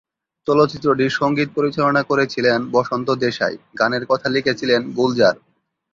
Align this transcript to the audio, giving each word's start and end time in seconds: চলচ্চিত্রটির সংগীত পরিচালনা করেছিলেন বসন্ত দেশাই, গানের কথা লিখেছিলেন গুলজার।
চলচ্চিত্রটির 0.47 1.11
সংগীত 1.11 1.49
পরিচালনা 1.55 2.01
করেছিলেন 2.03 2.59
বসন্ত 2.71 3.07
দেশাই, 3.23 3.55
গানের 3.79 4.03
কথা 4.05 4.27
লিখেছিলেন 4.29 4.81
গুলজার। 4.91 5.35